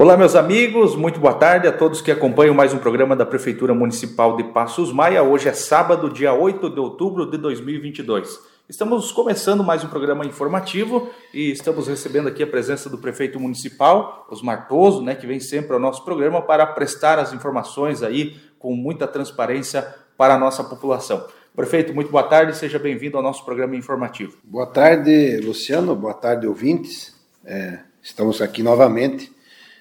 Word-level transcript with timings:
Olá, 0.00 0.16
meus 0.16 0.36
amigos, 0.36 0.94
muito 0.94 1.18
boa 1.18 1.34
tarde 1.34 1.66
a 1.66 1.72
todos 1.72 2.00
que 2.00 2.12
acompanham 2.12 2.54
mais 2.54 2.72
um 2.72 2.78
programa 2.78 3.16
da 3.16 3.26
Prefeitura 3.26 3.74
Municipal 3.74 4.36
de 4.36 4.44
Passos 4.44 4.92
Maia. 4.92 5.24
Hoje 5.24 5.48
é 5.48 5.52
sábado, 5.52 6.08
dia 6.08 6.32
8 6.32 6.70
de 6.70 6.78
outubro 6.78 7.28
de 7.28 7.36
2022. 7.36 8.38
Estamos 8.68 9.10
começando 9.10 9.64
mais 9.64 9.82
um 9.82 9.88
programa 9.88 10.24
informativo 10.24 11.10
e 11.34 11.50
estamos 11.50 11.88
recebendo 11.88 12.28
aqui 12.28 12.44
a 12.44 12.46
presença 12.46 12.88
do 12.88 12.96
prefeito 12.96 13.40
municipal, 13.40 14.24
Osmar 14.30 14.68
Toso, 14.68 15.02
né, 15.02 15.16
que 15.16 15.26
vem 15.26 15.40
sempre 15.40 15.72
ao 15.72 15.80
nosso 15.80 16.04
programa 16.04 16.40
para 16.42 16.64
prestar 16.64 17.18
as 17.18 17.32
informações 17.32 18.00
aí 18.00 18.36
com 18.56 18.76
muita 18.76 19.04
transparência 19.04 19.82
para 20.16 20.34
a 20.34 20.38
nossa 20.38 20.62
população. 20.62 21.26
Prefeito, 21.56 21.92
muito 21.92 22.12
boa 22.12 22.22
tarde, 22.22 22.56
seja 22.56 22.78
bem-vindo 22.78 23.16
ao 23.16 23.22
nosso 23.22 23.44
programa 23.44 23.74
informativo. 23.74 24.38
Boa 24.44 24.66
tarde, 24.68 25.38
Luciano, 25.38 25.96
boa 25.96 26.14
tarde, 26.14 26.46
ouvintes. 26.46 27.16
É, 27.44 27.80
estamos 28.00 28.40
aqui 28.40 28.62
novamente 28.62 29.36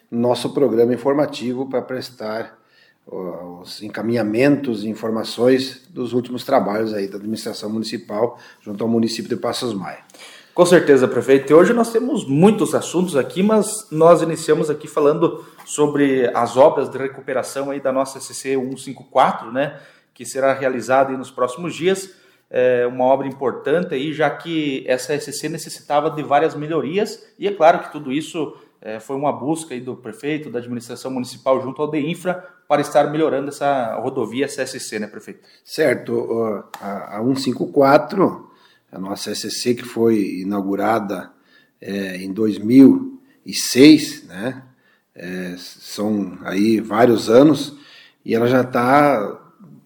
nosso 0.10 0.54
programa 0.54 0.94
informativo 0.94 1.68
para 1.70 1.82
prestar 1.82 2.58
os 3.10 3.82
encaminhamentos 3.82 4.84
e 4.84 4.90
informações 4.90 5.88
dos 5.90 6.12
últimos 6.12 6.44
trabalhos 6.44 6.94
aí 6.94 7.08
da 7.08 7.18
administração 7.18 7.70
municipal 7.70 8.38
junto 8.62 8.84
ao 8.84 8.90
município 8.90 9.30
de 9.30 9.38
Passos 9.38 9.74
Maia. 9.74 10.00
Com 10.54 10.66
certeza, 10.66 11.08
prefeito. 11.08 11.52
E 11.52 11.54
hoje 11.54 11.72
nós 11.72 11.92
temos 11.92 12.28
muitos 12.28 12.74
assuntos 12.74 13.16
aqui, 13.16 13.44
mas 13.44 13.88
nós 13.92 14.24
iniciamos 14.24 14.70
aqui 14.70 14.88
falando 14.88 15.46
sobre 15.66 16.30
as 16.34 16.58
obras 16.58 16.90
de 16.90 16.98
recuperação 16.98 17.70
aí 17.70 17.80
da 17.80 17.92
nossa 17.92 18.20
SC 18.20 18.56
154, 18.56 19.52
né, 19.52 19.80
que 20.14 20.26
será 20.26 20.54
realizada 20.54 21.16
nos 21.16 21.30
próximos 21.30 21.76
dias. 21.76 22.10
É 22.50 22.88
uma 22.88 23.04
obra 23.04 23.28
importante 23.28 23.94
aí, 23.94 24.12
já 24.12 24.30
que 24.32 24.84
essa 24.88 25.18
SC 25.18 25.48
necessitava 25.48 26.10
de 26.10 26.24
várias 26.24 26.56
melhorias 26.56 27.24
e 27.38 27.48
é 27.48 27.52
claro 27.52 27.80
que 27.80 27.92
tudo 27.92 28.12
isso 28.12 28.58
é, 28.82 29.00
foi 29.00 29.16
uma 29.16 29.32
busca 29.32 29.74
aí 29.74 29.82
do 29.82 29.96
prefeito, 29.96 30.50
da 30.50 30.60
administração 30.60 31.12
municipal 31.12 31.62
junto 31.62 31.82
ao 31.82 31.90
DEINFRA 31.90 32.36
para 32.68 32.82
estar 32.82 33.10
melhorando 33.10 33.50
essa 33.50 33.96
rodovia 33.96 34.48
CSC, 34.48 35.00
né, 35.00 35.08
prefeito? 35.08 35.40
Certo. 35.64 36.64
A, 36.80 37.18
a 37.18 37.24
154, 37.24 38.50
a 38.92 39.00
nossa 39.00 39.32
SSC 39.32 39.76
que 39.76 39.86
foi 39.86 40.42
inaugurada 40.42 41.32
é, 41.82 42.18
em 42.18 42.32
2006, 42.32 44.26
né? 44.28 44.64
É, 45.20 45.56
são 45.58 46.38
aí 46.44 46.80
vários 46.80 47.28
anos 47.28 47.76
e 48.24 48.36
ela 48.36 48.46
já 48.48 48.62
está 48.62 49.42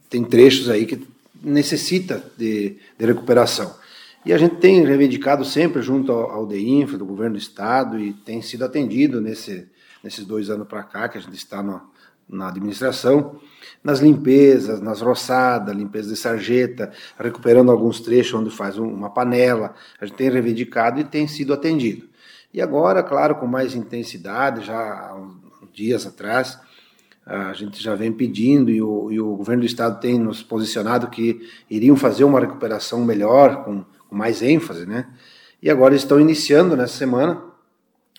tem 0.10 0.26
trechos 0.26 0.70
aí 0.70 0.86
que 0.86 1.08
necessita 1.42 2.22
de, 2.38 2.76
de 3.00 3.06
recuperação. 3.06 3.74
E 4.26 4.32
a 4.32 4.38
gente 4.38 4.56
tem 4.58 4.86
reivindicado 4.86 5.44
sempre 5.44 5.82
junto 5.82 6.12
ao, 6.12 6.30
ao 6.32 6.46
DEINFRA, 6.46 6.98
do 6.98 7.06
governo 7.06 7.36
do 7.36 7.40
estado, 7.40 8.00
e 8.00 8.14
tem 8.14 8.42
sido 8.42 8.64
atendido 8.64 9.20
nesse, 9.20 9.68
nesses 10.04 10.26
dois 10.26 10.50
anos 10.50 10.68
para 10.68 10.84
cá, 10.84 11.10
que 11.10 11.18
a 11.18 11.22
gente 11.22 11.36
está 11.36 11.64
no, 11.64 11.82
na 12.30 12.48
administração, 12.48 13.40
nas 13.84 14.00
limpezas, 14.00 14.80
nas 14.80 15.02
roçadas, 15.02 15.76
limpeza 15.76 16.10
de 16.10 16.16
sarjeta, 16.16 16.92
recuperando 17.20 17.72
alguns 17.72 18.00
trechos 18.00 18.36
onde 18.36 18.50
faz 18.50 18.78
uma 18.78 19.10
panela. 19.10 19.74
A 20.00 20.06
gente 20.06 20.18
tem 20.18 20.30
reivindicado 20.30 21.00
e 21.00 21.04
tem 21.04 21.28
sido 21.28 21.54
atendido. 21.54 22.08
E 22.54 22.62
agora, 22.62 23.02
claro, 23.02 23.36
com 23.36 23.48
mais 23.48 23.76
intensidade, 23.76 24.66
já 24.66 24.78
há 24.78 25.18
dias 25.74 26.06
atrás, 26.06 26.60
a 27.26 27.54
gente 27.54 27.82
já 27.82 27.96
vem 27.96 28.12
pedindo 28.12 28.70
e 28.70 28.82
o, 28.82 29.12
e 29.12 29.20
o 29.20 29.36
governo 29.36 29.62
do 29.62 29.66
estado 29.66 30.00
tem 30.00 30.20
nos 30.20 30.44
posicionado 30.44 31.08
que 31.08 31.48
iriam 31.70 31.96
fazer 31.96 32.24
uma 32.24 32.40
recuperação 32.40 33.06
melhor, 33.06 33.64
com 33.64 33.86
com 34.12 34.16
mais 34.18 34.42
ênfase, 34.42 34.86
né? 34.86 35.08
E 35.64 35.70
agora 35.70 35.96
estão 35.96 36.20
iniciando 36.20 36.76
nessa 36.76 36.98
semana, 36.98 37.42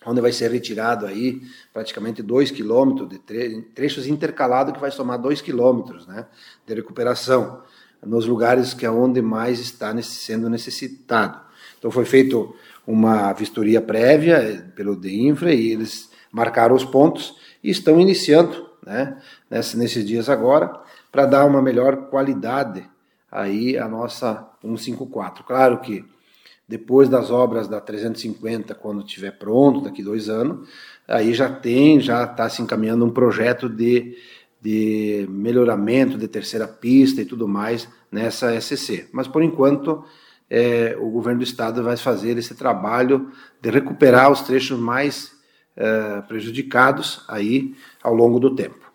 onde 0.03 0.19
vai 0.19 0.31
ser 0.31 0.49
retirado 0.49 1.05
aí 1.05 1.39
praticamente 1.71 2.23
2 2.23 2.49
quilômetros 2.49 3.07
de 3.07 3.19
tre 3.19 3.61
trechos 3.75 4.07
intercalados 4.07 4.73
que 4.73 4.79
vai 4.79 4.89
somar 4.89 5.19
2 5.19 5.39
quilômetros, 5.39 6.07
né, 6.07 6.25
de 6.65 6.73
recuperação 6.73 7.61
nos 8.03 8.25
lugares 8.25 8.73
que 8.73 8.87
é 8.87 8.89
onde 8.89 9.21
mais 9.21 9.59
está 9.59 9.95
sendo 10.01 10.49
necessitado. 10.49 11.39
Então 11.77 11.91
foi 11.91 12.05
feito 12.05 12.55
uma 12.87 13.31
vistoria 13.31 13.79
prévia 13.79 14.37
eh, 14.37 14.61
pelo 14.75 14.95
DEINFRA 14.95 15.53
e 15.53 15.71
eles 15.71 16.09
marcaram 16.31 16.75
os 16.75 16.83
pontos 16.83 17.35
e 17.63 17.69
estão 17.69 18.01
iniciando, 18.01 18.67
né, 18.85 19.21
nesses 19.49 20.03
dias 20.03 20.27
agora, 20.27 20.81
para 21.11 21.25
dar 21.27 21.45
uma 21.45 21.61
melhor 21.61 22.09
qualidade 22.09 22.83
aí 23.33 23.77
a 23.77 23.87
nossa 23.87 24.47
154. 24.61 25.43
Claro 25.43 25.79
que 25.79 26.05
depois 26.67 27.09
das 27.09 27.31
obras 27.31 27.67
da 27.67 27.81
350, 27.81 28.75
quando 28.75 29.03
estiver 29.03 29.31
pronto, 29.31 29.81
daqui 29.81 30.03
dois 30.03 30.29
anos, 30.29 30.69
aí 31.07 31.33
já 31.33 31.49
tem, 31.49 31.99
já 31.99 32.23
está 32.23 32.47
se 32.47 32.61
encaminhando 32.61 33.03
um 33.03 33.09
projeto 33.09 33.67
de, 33.67 34.15
de 34.61 35.27
melhoramento 35.29 36.17
de 36.17 36.27
terceira 36.27 36.67
pista 36.67 37.21
e 37.21 37.25
tudo 37.25 37.47
mais 37.47 37.89
nessa 38.11 38.59
SC. 38.61 39.09
Mas 39.11 39.27
por 39.27 39.43
enquanto 39.43 40.05
é, 40.49 40.95
o 40.99 41.09
governo 41.09 41.39
do 41.39 41.43
estado 41.43 41.83
vai 41.83 41.97
fazer 41.97 42.37
esse 42.37 42.53
trabalho 42.53 43.31
de 43.59 43.69
recuperar 43.71 44.31
os 44.31 44.41
trechos 44.41 44.79
mais 44.79 45.33
é, 45.75 46.21
prejudicados 46.21 47.25
aí 47.27 47.75
ao 48.01 48.13
longo 48.13 48.39
do 48.39 48.55
tempo. 48.55 48.92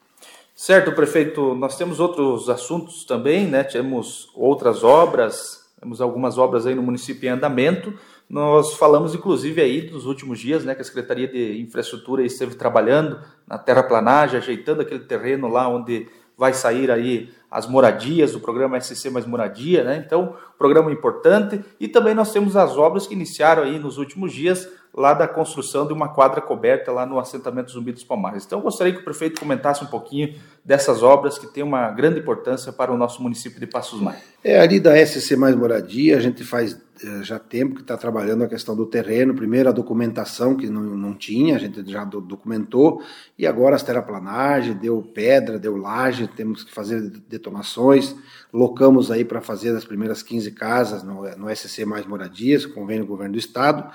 Certo, 0.61 0.91
prefeito, 0.91 1.55
nós 1.55 1.77
temos 1.77 2.01
outros 2.01 2.51
assuntos 2.51 3.05
também, 3.05 3.47
né? 3.47 3.63
Temos 3.63 4.29
outras 4.35 4.83
obras, 4.83 5.71
temos 5.81 6.01
algumas 6.01 6.37
obras 6.37 6.67
aí 6.67 6.75
no 6.75 6.83
município 6.83 7.29
em 7.29 7.31
andamento. 7.31 7.95
Nós 8.29 8.75
falamos, 8.75 9.15
inclusive, 9.15 9.63
aí 9.63 9.83
dos 9.83 10.05
últimos 10.05 10.41
dias, 10.41 10.65
né, 10.65 10.75
que 10.75 10.81
a 10.81 10.85
Secretaria 10.85 11.29
de 11.29 11.61
Infraestrutura 11.63 12.25
esteve 12.25 12.57
trabalhando 12.57 13.21
na 13.47 13.57
terraplanagem, 13.57 14.37
ajeitando 14.37 14.83
aquele 14.83 15.05
terreno 15.05 15.47
lá 15.47 15.69
onde 15.69 16.09
vai 16.37 16.53
sair 16.53 16.91
aí 16.91 17.31
as 17.49 17.69
moradias, 17.69 18.35
o 18.35 18.41
programa 18.41 18.81
SC 18.81 19.11
Mais 19.11 19.27
Moradia, 19.27 19.85
né? 19.85 20.03
Então, 20.05 20.35
programa 20.59 20.91
importante. 20.91 21.65
E 21.79 21.87
também 21.87 22.15
nós 22.15 22.33
temos 22.33 22.57
as 22.57 22.77
obras 22.77 23.07
que 23.07 23.15
iniciaram 23.15 23.63
aí 23.63 23.79
nos 23.79 23.97
últimos 23.97 24.33
dias, 24.33 24.69
lá 24.99 25.15
da 25.15 25.29
construção 25.29 25.87
de 25.87 25.93
uma 25.93 26.09
quadra 26.09 26.41
coberta 26.41 26.91
lá 26.91 27.07
no 27.07 27.21
assentamento 27.21 27.71
Zumbi 27.71 27.93
dos 27.93 28.03
Palmares. 28.03 28.45
Então, 28.45 28.59
eu 28.59 28.65
gostaria 28.65 28.93
que 28.93 28.99
o 28.99 29.05
prefeito 29.05 29.39
comentasse 29.39 29.85
um 29.85 29.87
pouquinho 29.87 30.35
dessas 30.65 31.05
obras 31.05 31.39
que 31.39 31.47
têm 31.47 31.63
uma 31.63 31.89
grande 31.93 32.19
importância 32.19 32.73
para 32.73 32.93
o 32.93 32.97
nosso 32.97 33.23
município 33.23 33.61
de 33.61 33.67
Passos 33.69 34.01
Maia. 34.01 34.19
É, 34.43 34.61
ali 34.61 34.79
da 34.79 34.95
SC 35.05 35.37
Mais 35.37 35.57
Moradia, 35.57 36.17
a 36.17 36.21
gente 36.21 36.45
faz 36.45 36.77
eh, 37.03 37.23
já 37.23 37.39
tempo 37.39 37.75
que 37.75 37.81
está 37.81 37.97
trabalhando 37.97 38.43
a 38.43 38.49
questão 38.49 38.75
do 38.75 38.87
terreno, 38.87 39.35
primeiro 39.35 39.69
a 39.69 39.73
documentação 39.73 40.57
que 40.57 40.69
não, 40.69 40.83
não 40.83 41.15
tinha, 41.15 41.57
a 41.57 41.59
gente 41.59 41.89
já 41.91 42.05
documentou, 42.05 43.03
e 43.37 43.47
agora 43.47 43.77
as 43.77 43.83
terraplanagens, 43.83 44.77
deu 44.81 45.01
pedra, 45.03 45.59
deu 45.59 45.77
laje, 45.77 46.29
temos 46.29 46.65
que 46.65 46.73
fazer 46.73 47.01
detonações, 47.29 48.15
locamos 48.53 49.11
aí 49.11 49.25
para 49.25 49.41
fazer 49.41 49.77
as 49.77 49.85
primeiras 49.85 50.23
15 50.23 50.53
casas 50.53 51.03
no, 51.03 51.23
no 51.37 51.55
SC 51.55 51.85
Mais 51.85 52.07
Moradias, 52.07 52.65
convênio 52.65 53.05
do 53.05 53.09
governo 53.09 53.33
do 53.33 53.39
estado, 53.39 53.91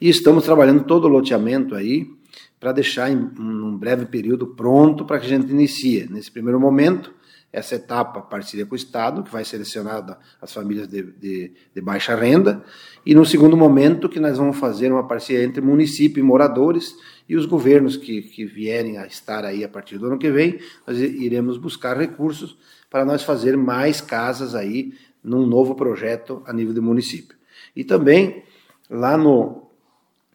e 0.00 0.08
estamos 0.08 0.44
trabalhando 0.44 0.84
todo 0.84 1.04
o 1.04 1.08
loteamento 1.08 1.74
aí, 1.74 2.10
para 2.58 2.72
deixar 2.72 3.08
em 3.10 3.16
um 3.16 3.76
breve 3.76 4.06
período 4.06 4.48
pronto 4.48 5.04
para 5.04 5.20
que 5.20 5.26
a 5.26 5.28
gente 5.28 5.48
inicie. 5.48 6.08
Nesse 6.10 6.30
primeiro 6.30 6.58
momento, 6.58 7.14
essa 7.52 7.76
etapa, 7.76 8.20
parceria 8.20 8.66
com 8.66 8.74
o 8.74 8.76
Estado, 8.76 9.22
que 9.22 9.30
vai 9.30 9.44
selecionar 9.44 10.18
as 10.40 10.52
famílias 10.52 10.86
de, 10.86 11.02
de, 11.02 11.52
de, 11.74 11.80
baixa 11.80 12.14
renda, 12.14 12.62
e 13.06 13.14
no 13.14 13.24
segundo 13.24 13.56
momento 13.56 14.08
que 14.08 14.20
nós 14.20 14.36
vamos 14.36 14.58
fazer 14.58 14.92
uma 14.92 15.06
parceria 15.06 15.44
entre 15.44 15.62
município 15.62 16.20
e 16.20 16.22
moradores 16.22 16.94
e 17.28 17.36
os 17.36 17.46
governos 17.46 17.96
que, 17.96 18.22
que 18.22 18.44
vierem 18.44 18.98
a 18.98 19.06
estar 19.06 19.44
aí 19.44 19.64
a 19.64 19.68
partir 19.68 19.96
do 19.98 20.06
ano 20.06 20.18
que 20.18 20.30
vem, 20.30 20.58
nós 20.86 20.98
iremos 20.98 21.56
buscar 21.56 21.96
recursos 21.96 22.58
para 22.90 23.04
nós 23.04 23.22
fazer 23.22 23.56
mais 23.56 24.00
casas 24.00 24.54
aí 24.54 24.92
num 25.22 25.46
novo 25.46 25.74
projeto 25.74 26.42
a 26.46 26.52
nível 26.52 26.74
do 26.74 26.82
município. 26.82 27.36
E 27.74 27.84
também 27.84 28.42
lá 28.90 29.16
no, 29.16 29.67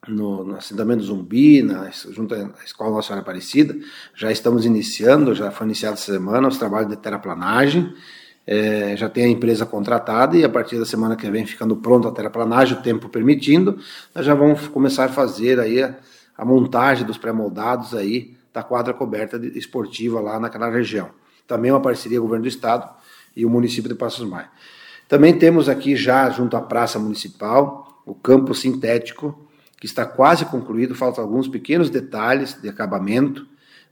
no, 0.08 0.44
no 0.44 0.56
assentamento 0.56 1.04
Zumbi, 1.04 1.62
na, 1.62 1.90
junto 2.12 2.34
à 2.34 2.50
Escola 2.66 2.92
Nossa 2.92 3.08
Senhora 3.08 3.22
Aparecida. 3.22 3.76
Já 4.16 4.32
estamos 4.32 4.66
iniciando, 4.66 5.34
já 5.34 5.52
foi 5.52 5.68
iniciado 5.68 5.96
essa 5.96 6.12
semana, 6.12 6.48
os 6.48 6.58
trabalhos 6.58 6.90
de 6.90 6.98
terraplanagem. 6.98 7.94
É, 8.46 8.96
já 8.98 9.08
tem 9.08 9.26
a 9.26 9.30
empresa 9.30 9.66
contratada 9.66 10.36
e 10.36 10.44
a 10.44 10.50
partir 10.50 10.78
da 10.78 10.86
semana 10.86 11.16
que 11.16 11.30
vem, 11.32 11.46
ficando 11.46 11.78
pronta 11.78 12.10
a 12.10 12.12
terraplanagem, 12.12 12.78
o 12.78 12.82
tempo 12.82 13.08
permitindo, 13.08 13.80
nós 14.14 14.26
já 14.26 14.36
vamos 14.36 14.68
começar 14.68 15.06
a 15.06 15.10
fazer 15.10 15.62
aí 15.62 15.82
a, 15.82 15.96
a 16.38 16.44
montagem 16.44 17.06
dos 17.06 17.18
pré-moldados 17.18 17.96
aí 17.96 18.36
da 18.54 18.62
quadra 18.62 18.94
coberta 18.94 19.38
esportiva 19.56 20.20
lá 20.20 20.40
naquela 20.40 20.70
região. 20.70 21.10
Também 21.48 21.72
uma 21.72 21.82
parceria 21.82 22.20
governo 22.20 22.44
do 22.44 22.50
estado 22.50 22.90
e 23.36 23.46
o 23.46 23.50
município 23.50 23.90
de 23.90 23.96
Passos 23.96 24.28
Maia. 24.28 24.50
Também 25.08 25.38
temos 25.38 25.70
aqui 25.70 25.96
já 25.96 26.30
junto 26.30 26.58
à 26.58 26.62
praça 26.62 27.00
municipal 27.00 28.02
o 28.06 28.14
campo 28.14 28.54
sintético 28.54 29.48
que 29.84 29.88
está 29.88 30.06
quase 30.06 30.46
concluído, 30.46 30.96
faltam 30.96 31.22
alguns 31.22 31.46
pequenos 31.46 31.90
detalhes 31.90 32.54
de 32.54 32.70
acabamento, 32.70 33.46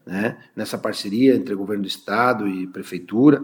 né, 0.05 0.37
nessa 0.55 0.77
parceria 0.77 1.35
entre 1.35 1.53
governo 1.53 1.83
do 1.83 1.87
estado 1.89 2.47
e 2.47 2.65
prefeitura, 2.65 3.43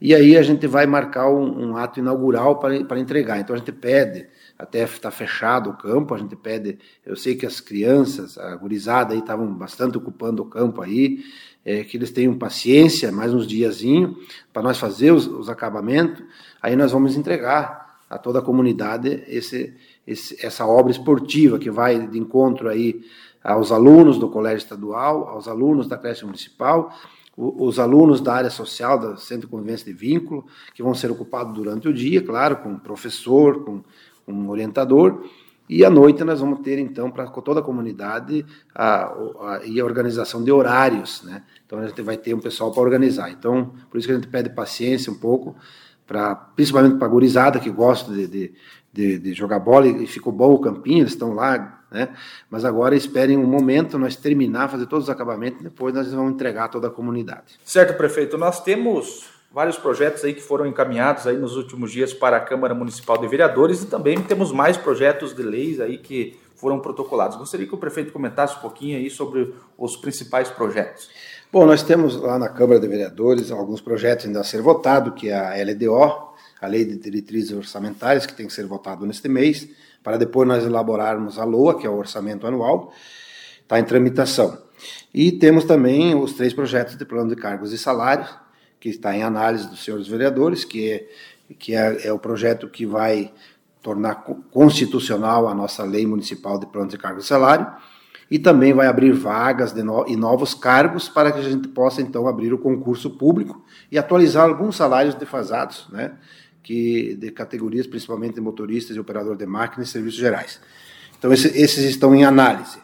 e 0.00 0.12
aí 0.12 0.36
a 0.36 0.42
gente 0.42 0.66
vai 0.66 0.84
marcar 0.84 1.30
um, 1.30 1.68
um 1.68 1.76
ato 1.76 2.00
inaugural 2.00 2.58
para, 2.58 2.84
para 2.84 2.98
entregar. 2.98 3.38
Então 3.38 3.54
a 3.54 3.58
gente 3.60 3.70
pede 3.70 4.26
até 4.58 4.82
está 4.82 5.12
fechado 5.12 5.70
o 5.70 5.74
campo, 5.74 6.12
a 6.12 6.18
gente 6.18 6.34
pede, 6.34 6.76
eu 7.04 7.14
sei 7.14 7.36
que 7.36 7.46
as 7.46 7.60
crianças, 7.60 8.36
a 8.36 8.56
gurizada 8.56 9.14
aí 9.14 9.20
estavam 9.20 9.46
bastante 9.54 9.96
ocupando 9.96 10.42
o 10.42 10.46
campo 10.46 10.82
aí, 10.82 11.20
é, 11.64 11.84
que 11.84 11.96
eles 11.96 12.10
tenham 12.10 12.36
paciência, 12.36 13.12
mais 13.12 13.32
uns 13.32 13.46
diazinho, 13.46 14.16
para 14.52 14.60
nós 14.60 14.76
fazer 14.76 15.12
os, 15.12 15.28
os, 15.28 15.48
acabamentos, 15.48 16.24
aí 16.60 16.74
nós 16.74 16.90
vamos 16.90 17.16
entregar 17.16 18.00
a 18.10 18.18
toda 18.18 18.40
a 18.40 18.42
comunidade 18.42 19.22
esse, 19.28 19.72
esse, 20.06 20.44
essa 20.44 20.66
obra 20.66 20.92
esportiva 20.92 21.58
que 21.58 21.70
vai 21.70 22.06
de 22.06 22.18
encontro 22.18 22.68
aí 22.68 23.02
aos 23.42 23.70
alunos 23.70 24.18
do 24.18 24.28
colégio 24.28 24.58
estadual, 24.58 25.28
aos 25.28 25.46
alunos 25.48 25.86
da 25.86 25.96
creche 25.96 26.24
municipal, 26.24 26.92
os 27.36 27.78
alunos 27.78 28.20
da 28.20 28.34
área 28.34 28.50
social, 28.50 28.98
do 28.98 29.18
Centro 29.18 29.46
de 29.46 29.50
Convivência 29.52 29.84
de 29.84 29.92
Vínculo, 29.92 30.46
que 30.74 30.82
vão 30.82 30.94
ser 30.94 31.10
ocupados 31.10 31.52
durante 31.52 31.86
o 31.86 31.92
dia, 31.92 32.22
claro, 32.22 32.56
com 32.56 32.78
professor, 32.78 33.62
com, 33.62 33.82
um 34.26 34.48
orientador, 34.48 35.22
e 35.68 35.84
à 35.84 35.90
noite 35.90 36.22
nós 36.24 36.40
vamos 36.40 36.60
ter, 36.60 36.78
então, 36.78 37.10
para 37.10 37.26
toda 37.26 37.60
a 37.60 37.62
comunidade, 37.62 38.46
a, 38.74 38.84
a, 38.84 39.08
a, 39.08 39.60
a 39.64 39.84
organização 39.84 40.42
de 40.42 40.50
horários, 40.50 41.22
né? 41.24 41.42
Então 41.64 41.80
a 41.80 41.86
gente 41.86 42.00
vai 42.02 42.16
ter 42.16 42.34
um 42.34 42.40
pessoal 42.40 42.70
para 42.72 42.82
organizar. 42.82 43.30
Então, 43.30 43.72
por 43.90 43.98
isso 43.98 44.06
que 44.06 44.12
a 44.12 44.16
gente 44.16 44.28
pede 44.28 44.50
paciência 44.50 45.12
um 45.12 45.16
pouco, 45.16 45.56
pra, 46.06 46.34
principalmente 46.34 46.96
para 46.96 47.06
a 47.06 47.10
gurizada 47.10 47.58
que 47.58 47.68
gosta 47.68 48.12
de, 48.12 48.28
de, 48.28 48.52
de, 48.96 49.18
de, 49.18 49.34
jogar 49.34 49.58
bola 49.58 49.86
e 49.86 50.06
ficou 50.06 50.32
bom 50.32 50.54
o 50.54 50.58
campinho, 50.58 51.00
eles 51.00 51.12
estão 51.12 51.34
lá, 51.34 51.84
né? 51.90 52.08
Mas 52.50 52.64
agora 52.64 52.96
esperem 52.96 53.36
um 53.36 53.46
momento, 53.46 53.98
nós 53.98 54.16
terminar, 54.16 54.70
fazer 54.70 54.86
todos 54.86 55.04
os 55.04 55.10
acabamentos, 55.10 55.60
e 55.60 55.64
depois 55.64 55.94
nós 55.94 56.10
vamos 56.10 56.32
entregar 56.32 56.64
a 56.64 56.68
toda 56.68 56.88
a 56.88 56.90
comunidade. 56.90 57.58
Certo, 57.62 57.96
prefeito. 57.96 58.38
Nós 58.38 58.62
temos 58.62 59.28
vários 59.52 59.76
projetos 59.76 60.24
aí 60.24 60.32
que 60.32 60.42
foram 60.42 60.66
encaminhados 60.66 61.26
aí 61.26 61.36
nos 61.36 61.56
últimos 61.56 61.92
dias 61.92 62.14
para 62.14 62.38
a 62.38 62.40
Câmara 62.40 62.74
Municipal 62.74 63.18
de 63.18 63.28
Vereadores 63.28 63.82
e 63.82 63.86
também 63.86 64.20
temos 64.22 64.50
mais 64.50 64.76
projetos 64.76 65.34
de 65.34 65.42
leis 65.42 65.78
aí 65.78 65.98
que 65.98 66.38
foram 66.56 66.80
protocolados. 66.80 67.36
Gostaria 67.36 67.66
que 67.66 67.74
o 67.74 67.78
prefeito 67.78 68.12
comentasse 68.12 68.56
um 68.56 68.60
pouquinho 68.60 68.96
aí 68.96 69.10
sobre 69.10 69.54
os 69.76 69.96
principais 69.96 70.48
projetos. 70.48 71.10
Bom, 71.52 71.64
nós 71.66 71.82
temos 71.82 72.16
lá 72.16 72.38
na 72.38 72.48
Câmara 72.48 72.80
de 72.80 72.88
Vereadores 72.88 73.50
alguns 73.50 73.80
projetos 73.80 74.26
ainda 74.26 74.40
a 74.40 74.44
ser 74.44 74.62
votado, 74.62 75.12
que 75.12 75.28
é 75.28 75.34
a 75.34 75.54
LDO, 75.64 76.34
a 76.60 76.66
Lei 76.66 76.84
de 76.84 76.96
Diretrizes 76.96 77.56
Orçamentárias, 77.56 78.26
que 78.26 78.34
tem 78.34 78.46
que 78.46 78.52
ser 78.52 78.66
votado 78.66 79.06
neste 79.06 79.28
mês, 79.28 79.68
para 80.02 80.16
depois 80.16 80.46
nós 80.46 80.64
elaborarmos 80.64 81.38
a 81.38 81.44
LOA, 81.44 81.78
que 81.78 81.86
é 81.86 81.90
o 81.90 81.96
Orçamento 81.96 82.46
Anual, 82.46 82.92
está 83.62 83.78
em 83.78 83.84
tramitação. 83.84 84.58
E 85.12 85.32
temos 85.32 85.64
também 85.64 86.14
os 86.14 86.34
três 86.34 86.52
projetos 86.52 86.96
de 86.96 87.04
plano 87.04 87.34
de 87.34 87.36
cargos 87.36 87.72
e 87.72 87.78
salários, 87.78 88.28
que 88.78 88.88
está 88.88 89.16
em 89.16 89.22
análise 89.22 89.68
dos 89.68 89.82
senhores 89.82 90.06
vereadores, 90.06 90.64
que 90.64 90.90
é, 90.90 91.08
que 91.58 91.74
é, 91.74 92.06
é 92.06 92.12
o 92.12 92.18
projeto 92.18 92.68
que 92.68 92.86
vai 92.86 93.32
tornar 93.82 94.16
constitucional 94.50 95.48
a 95.48 95.54
nossa 95.54 95.84
lei 95.84 96.06
municipal 96.06 96.58
de 96.58 96.66
plano 96.66 96.88
de 96.88 96.98
cargos 96.98 97.24
e 97.24 97.28
salário, 97.28 97.66
e 98.30 98.38
também 98.38 98.72
vai 98.72 98.86
abrir 98.86 99.12
vagas 99.12 99.72
no, 99.72 100.04
e 100.08 100.16
novos 100.16 100.54
cargos 100.54 101.08
para 101.08 101.30
que 101.30 101.38
a 101.38 101.42
gente 101.42 101.68
possa 101.68 102.02
então 102.02 102.26
abrir 102.26 102.52
o 102.52 102.58
concurso 102.58 103.10
público 103.10 103.64
e 103.90 103.96
atualizar 103.96 104.48
alguns 104.48 104.76
salários 104.76 105.14
defasados, 105.14 105.86
né, 105.90 106.12
que 106.66 107.14
de 107.14 107.30
categorias 107.30 107.86
principalmente 107.86 108.34
de 108.34 108.40
motoristas 108.40 108.96
e 108.96 108.98
operador 108.98 109.36
de 109.36 109.46
máquinas 109.46 109.88
e 109.88 109.92
serviços 109.92 110.18
gerais. 110.18 110.60
Então 111.16 111.32
esse, 111.32 111.46
esses 111.56 111.84
estão 111.84 112.12
em 112.12 112.24
análise. 112.24 112.80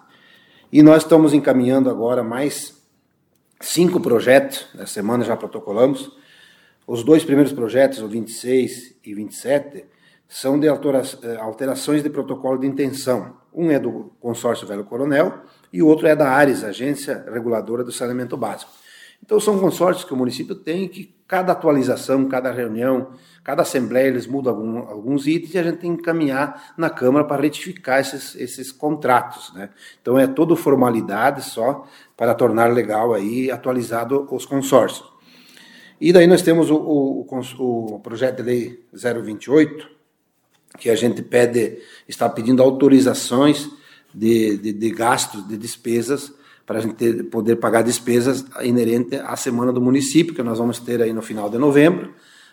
E 0.72 0.84
nós 0.84 1.02
estamos 1.02 1.34
encaminhando 1.34 1.90
agora 1.90 2.22
mais 2.22 2.80
cinco 3.60 3.98
projetos, 3.98 4.68
na 4.72 4.86
semana 4.86 5.24
já 5.24 5.36
protocolamos. 5.36 6.12
Os 6.86 7.02
dois 7.02 7.24
primeiros 7.24 7.52
projetos, 7.52 7.98
o 7.98 8.06
26 8.06 8.94
e 9.04 9.14
27, 9.14 9.84
são 10.28 10.60
de 10.60 10.68
eh, 10.68 11.36
alterações 11.40 12.04
de 12.04 12.08
protocolo 12.08 12.58
de 12.58 12.68
intenção. 12.68 13.36
Um 13.52 13.68
é 13.68 13.80
do 13.80 14.12
consórcio 14.20 14.64
Velho 14.64 14.84
Coronel 14.84 15.42
e 15.72 15.82
o 15.82 15.88
outro 15.88 16.06
é 16.06 16.14
da 16.14 16.30
ARES, 16.30 16.62
Agência 16.62 17.24
Reguladora 17.32 17.82
do 17.82 17.90
Saneamento 17.90 18.36
Básico. 18.36 18.70
Então 19.20 19.40
são 19.40 19.58
consórcios 19.58 20.04
que 20.04 20.14
o 20.14 20.16
município 20.16 20.54
tem 20.54 20.86
que 20.86 21.12
cada 21.32 21.52
atualização, 21.52 22.28
cada 22.28 22.52
reunião, 22.52 23.12
cada 23.42 23.62
assembleia, 23.62 24.06
eles 24.06 24.26
mudam 24.26 24.52
algum, 24.52 24.78
alguns 24.80 25.26
itens 25.26 25.54
e 25.54 25.58
a 25.58 25.62
gente 25.62 25.78
tem 25.78 25.96
que 25.96 26.02
encaminhar 26.02 26.74
na 26.76 26.90
Câmara 26.90 27.24
para 27.24 27.40
retificar 27.40 28.00
esses, 28.00 28.34
esses 28.34 28.70
contratos. 28.70 29.50
Né? 29.54 29.70
Então 30.02 30.18
é 30.18 30.26
toda 30.26 30.54
formalidade 30.54 31.42
só 31.42 31.88
para 32.18 32.34
tornar 32.34 32.70
legal 32.70 33.14
aí 33.14 33.50
atualizado 33.50 34.28
os 34.30 34.44
consórcios. 34.44 35.10
E 35.98 36.12
daí 36.12 36.26
nós 36.26 36.42
temos 36.42 36.70
o, 36.70 36.76
o, 36.76 37.26
o 37.94 38.00
projeto 38.00 38.36
de 38.36 38.42
lei 38.42 38.84
028, 38.92 39.88
que 40.78 40.90
a 40.90 40.94
gente 40.94 41.22
pede, 41.22 41.78
está 42.06 42.28
pedindo 42.28 42.62
autorizações 42.62 43.70
de, 44.14 44.58
de, 44.58 44.70
de 44.74 44.90
gastos, 44.90 45.48
de 45.48 45.56
despesas, 45.56 46.30
para 46.66 46.78
a 46.78 46.82
gente 46.82 46.94
ter, 46.94 47.24
poder 47.24 47.56
pagar 47.56 47.82
despesas 47.82 48.44
inerentes 48.62 49.20
à 49.20 49.36
semana 49.36 49.72
do 49.72 49.80
município, 49.80 50.34
que 50.34 50.42
nós 50.42 50.58
vamos 50.58 50.78
ter 50.78 51.02
aí 51.02 51.12
no 51.12 51.22
final 51.22 51.50
de 51.50 51.58
novembro, 51.58 52.12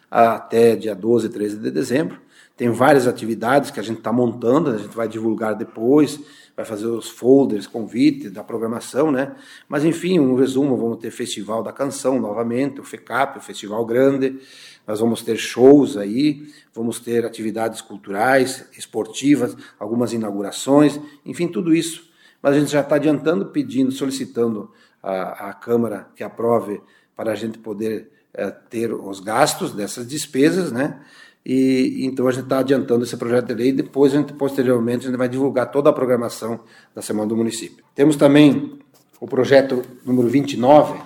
até 0.10 0.76
dia 0.76 0.96
12, 0.96 1.30
13 1.30 1.58
de 1.58 1.72
dezembro. 1.72 2.20
Tem 2.58 2.70
várias 2.70 3.08
atividades 3.08 3.72
que 3.72 3.80
a 3.80 3.84
gente 3.84 4.00
está 4.00 4.12
montando, 4.12 4.72
a 4.72 4.78
gente 4.78 4.96
vai 4.96 5.08
divulgar 5.08 5.56
depois, 5.56 6.20
vai 6.58 6.66
fazer 6.66 6.88
os 6.88 7.10
folders, 7.10 7.66
convite 7.66 8.30
da 8.30 8.44
programação, 8.44 9.10
né? 9.10 9.34
Mas 9.70 9.86
enfim, 9.86 10.20
um 10.20 10.36
resumo, 10.36 10.76
vamos 10.76 10.98
ter 10.98 11.10
Festival 11.10 11.64
da 11.64 11.72
Canção 11.72 12.20
novamente, 12.20 12.82
o 12.82 12.84
FECAP, 12.84 13.38
o 13.38 13.42
Festival 13.42 13.86
Grande, 13.86 14.40
nós 14.86 15.00
vamos 15.00 15.22
ter 15.22 15.38
shows 15.38 15.96
aí, 15.96 16.48
vamos 16.74 17.00
ter 17.00 17.26
atividades 17.26 17.80
culturais, 17.80 18.68
esportivas, 18.78 19.56
algumas 19.80 20.12
inaugurações, 20.12 21.00
enfim, 21.26 21.48
tudo 21.48 21.74
isso. 21.74 22.09
Mas 22.42 22.56
a 22.56 22.60
gente 22.60 22.72
já 22.72 22.82
está 22.82 22.96
adiantando, 22.96 23.48
pedindo, 23.48 23.92
solicitando 23.92 24.72
à, 25.02 25.54
Câmara 25.54 26.08
que 26.16 26.24
aprove 26.24 26.82
para 27.16 27.32
a 27.32 27.36
gente 27.36 27.58
poder 27.58 28.10
é, 28.34 28.50
ter 28.50 28.94
os 28.94 29.20
gastos 29.20 29.74
dessas 29.74 30.08
despesas, 30.08 30.72
né? 30.72 31.02
E 31.46 32.06
então 32.06 32.28
a 32.28 32.32
gente 32.32 32.44
está 32.44 32.60
adiantando 32.60 33.04
esse 33.04 33.18
projeto 33.18 33.48
de 33.48 33.54
lei. 33.56 33.72
Depois, 33.72 34.14
a 34.14 34.18
gente, 34.18 34.34
posteriormente, 34.34 35.06
a 35.06 35.10
gente 35.10 35.18
vai 35.18 35.30
divulgar 35.30 35.72
toda 35.72 35.90
a 35.90 35.94
programação 35.94 36.60
da 36.94 37.02
Semana 37.02 37.28
do 37.28 37.36
Município. 37.36 37.84
Temos 37.96 38.16
também 38.16 38.80
o 39.20 39.28
projeto 39.28 39.84
número 40.06 40.28
29, 40.28 41.02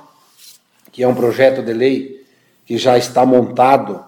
que 0.92 1.02
é 1.02 1.08
um 1.08 1.16
projeto 1.16 1.64
de 1.64 1.74
lei 1.74 2.26
que 2.66 2.78
já 2.78 2.98
está 2.98 3.26
montado, 3.26 4.06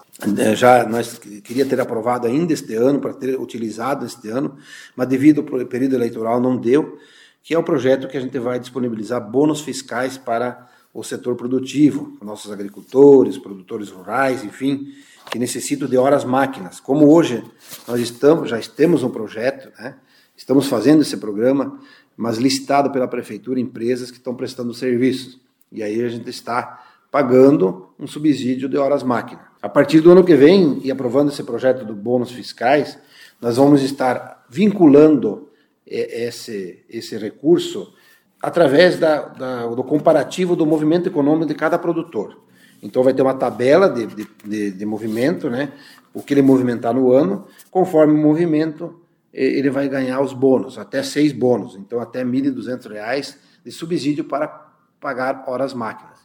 já 0.54 0.88
nós 0.88 1.18
queria 1.18 1.66
ter 1.66 1.78
aprovado 1.80 2.26
ainda 2.26 2.52
este 2.52 2.74
ano 2.74 3.00
para 3.00 3.12
ter 3.12 3.38
utilizado 3.38 4.06
este 4.06 4.28
ano, 4.28 4.56
mas 4.94 5.08
devido 5.08 5.40
ao 5.40 5.66
período 5.66 5.94
eleitoral 5.94 6.40
não 6.40 6.56
deu, 6.56 6.98
que 7.42 7.54
é 7.54 7.58
um 7.58 7.62
projeto 7.62 8.08
que 8.08 8.16
a 8.16 8.20
gente 8.20 8.38
vai 8.38 8.58
disponibilizar 8.58 9.20
bônus 9.20 9.60
fiscais 9.60 10.16
para 10.16 10.68
o 10.92 11.04
setor 11.04 11.36
produtivo, 11.36 12.16
nossos 12.22 12.50
agricultores, 12.50 13.36
produtores 13.36 13.90
rurais, 13.90 14.42
enfim, 14.42 14.94
que 15.30 15.38
necessitam 15.38 15.86
de 15.86 15.96
horas 15.98 16.24
máquinas. 16.24 16.80
Como 16.80 17.06
hoje 17.12 17.44
nós 17.86 18.00
estamos, 18.00 18.48
já 18.48 18.58
temos 18.60 19.02
um 19.02 19.10
projeto, 19.10 19.70
né? 19.78 19.96
estamos 20.34 20.66
fazendo 20.66 21.02
esse 21.02 21.18
programa, 21.18 21.78
mas 22.16 22.38
licitado 22.38 22.90
pela 22.90 23.06
prefeitura 23.06 23.60
empresas 23.60 24.10
que 24.10 24.16
estão 24.16 24.34
prestando 24.34 24.72
serviços. 24.72 25.38
E 25.70 25.82
aí 25.82 26.02
a 26.02 26.08
gente 26.08 26.30
está 26.30 26.82
pagando 27.10 27.90
um 27.98 28.06
subsídio 28.06 28.68
de 28.68 28.78
horas 28.78 29.02
máquina. 29.02 29.45
A 29.60 29.68
partir 29.68 30.00
do 30.00 30.12
ano 30.12 30.24
que 30.24 30.34
vem, 30.34 30.80
e 30.84 30.90
aprovando 30.90 31.30
esse 31.30 31.42
projeto 31.42 31.84
do 31.84 31.94
bônus 31.94 32.30
fiscais, 32.30 32.98
nós 33.40 33.56
vamos 33.56 33.82
estar 33.82 34.44
vinculando 34.48 35.48
esse, 35.86 36.84
esse 36.88 37.16
recurso 37.16 37.92
através 38.40 38.98
da, 38.98 39.22
da, 39.22 39.66
do 39.66 39.82
comparativo 39.82 40.54
do 40.54 40.66
movimento 40.66 41.08
econômico 41.08 41.46
de 41.46 41.54
cada 41.54 41.78
produtor. 41.78 42.38
Então 42.82 43.02
vai 43.02 43.14
ter 43.14 43.22
uma 43.22 43.34
tabela 43.34 43.88
de, 43.88 44.06
de, 44.06 44.28
de, 44.44 44.70
de 44.72 44.86
movimento, 44.86 45.48
né? 45.48 45.72
o 46.12 46.22
que 46.22 46.34
ele 46.34 46.42
movimentar 46.42 46.94
no 46.94 47.10
ano, 47.12 47.46
conforme 47.70 48.14
o 48.14 48.22
movimento 48.22 49.00
ele 49.32 49.68
vai 49.68 49.86
ganhar 49.86 50.20
os 50.20 50.32
bônus, 50.32 50.78
até 50.78 51.02
seis 51.02 51.30
bônus, 51.30 51.76
então 51.76 52.00
até 52.00 52.20
R$ 52.20 52.24
1.200 52.24 53.36
de 53.64 53.70
subsídio 53.70 54.24
para 54.24 54.66
pagar 54.98 55.44
horas 55.46 55.74
máquinas 55.74 56.15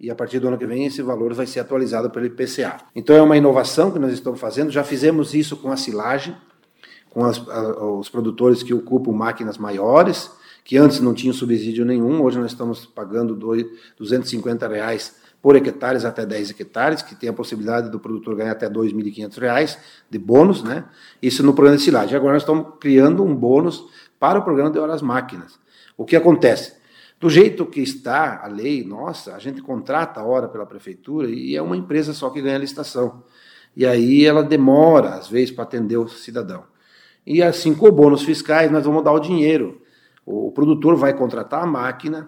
e 0.00 0.10
a 0.10 0.14
partir 0.14 0.38
do 0.38 0.48
ano 0.48 0.56
que 0.56 0.66
vem 0.66 0.86
esse 0.86 1.02
valor 1.02 1.34
vai 1.34 1.46
ser 1.46 1.60
atualizado 1.60 2.08
pelo 2.10 2.24
IPCA. 2.24 2.78
Então 2.96 3.14
é 3.14 3.20
uma 3.20 3.36
inovação 3.36 3.90
que 3.90 3.98
nós 3.98 4.12
estamos 4.12 4.40
fazendo, 4.40 4.70
já 4.70 4.82
fizemos 4.82 5.34
isso 5.34 5.56
com 5.56 5.70
a 5.70 5.76
silagem, 5.76 6.34
com 7.10 7.24
as, 7.24 7.36
a, 7.48 7.84
os 7.84 8.08
produtores 8.08 8.62
que 8.62 8.72
ocupam 8.72 9.12
máquinas 9.12 9.58
maiores, 9.58 10.30
que 10.64 10.78
antes 10.78 11.00
não 11.00 11.12
tinham 11.12 11.34
subsídio 11.34 11.84
nenhum, 11.84 12.22
hoje 12.22 12.38
nós 12.38 12.52
estamos 12.52 12.86
pagando 12.86 13.34
dois, 13.34 13.66
250 13.98 14.66
reais 14.68 15.20
por 15.42 15.56
hectares 15.56 16.04
até 16.04 16.24
10 16.24 16.50
hectares, 16.50 17.02
que 17.02 17.14
tem 17.14 17.28
a 17.28 17.32
possibilidade 17.32 17.90
do 17.90 17.98
produtor 17.98 18.36
ganhar 18.36 18.52
até 18.52 18.66
R$ 18.66 18.74
2.500 18.74 19.78
de 20.08 20.18
bônus, 20.18 20.62
né? 20.62 20.84
Isso 21.22 21.42
no 21.42 21.54
programa 21.54 21.78
de 21.78 21.82
silagem. 21.82 22.14
Agora 22.14 22.34
nós 22.34 22.42
estamos 22.42 22.74
criando 22.78 23.24
um 23.24 23.34
bônus 23.34 23.86
para 24.18 24.38
o 24.38 24.42
programa 24.42 24.70
de 24.70 24.78
horas 24.78 25.00
máquinas. 25.00 25.58
O 25.96 26.04
que 26.04 26.14
acontece? 26.14 26.79
Do 27.20 27.28
jeito 27.28 27.66
que 27.66 27.82
está 27.82 28.42
a 28.42 28.46
lei, 28.46 28.82
nossa, 28.82 29.34
a 29.34 29.38
gente 29.38 29.60
contrata 29.60 30.20
a 30.20 30.24
hora 30.24 30.48
pela 30.48 30.64
prefeitura 30.64 31.28
e 31.28 31.54
é 31.54 31.60
uma 31.60 31.76
empresa 31.76 32.14
só 32.14 32.30
que 32.30 32.40
ganha 32.40 32.56
a 32.56 32.60
licitação. 32.60 33.22
E 33.76 33.84
aí 33.84 34.24
ela 34.24 34.42
demora, 34.42 35.10
às 35.10 35.28
vezes, 35.28 35.50
para 35.50 35.64
atender 35.64 35.98
o 35.98 36.08
cidadão. 36.08 36.64
E 37.26 37.42
assim, 37.42 37.74
com 37.74 37.90
bônus 37.90 38.22
fiscais, 38.22 38.70
nós 38.70 38.86
vamos 38.86 39.04
dar 39.04 39.12
o 39.12 39.20
dinheiro. 39.20 39.82
O 40.24 40.50
produtor 40.50 40.96
vai 40.96 41.12
contratar 41.12 41.62
a 41.62 41.66
máquina, 41.66 42.26